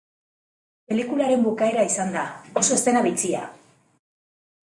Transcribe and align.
Pelikularen 0.93 1.43
bukaera 1.49 1.83
izan 1.89 2.15
da, 2.17 2.23
oso 2.63 2.77
eszena 2.79 3.05
bitxia. 3.09 3.43